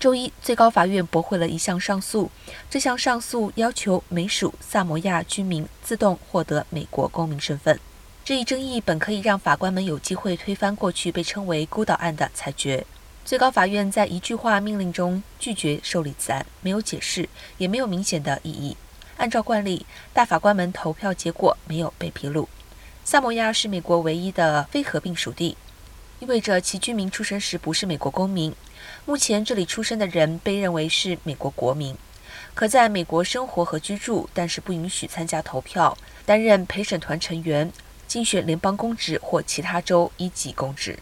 [0.00, 2.30] 周一，最高法院驳回了一项上诉。
[2.70, 7.78] 这项上诉要求美属萨摩亚居民自动获得美国公民身份。
[8.24, 12.86] 这一争议本可以让法官们有机会推翻过去被称为“孤岛案”的裁决。
[13.26, 17.28] 最高法院在一句话命令中拒绝受理此案，没有解释，
[17.58, 18.78] 也没有明显的意义。
[19.18, 22.48] 按照惯例，大法官们投票结果没有被披露。
[23.04, 25.58] 萨摩亚是美国唯一的非合并属地，
[26.20, 28.54] 意味着其居民出生时不是美国公民。
[29.06, 31.96] 目前这里出生的人被认为是美国国民，
[32.52, 37.72] 可在美国生活和居住，但是不允许参加投票、担任陪审团成员、
[38.06, 40.98] 竞选联邦公职或其他州一级公职。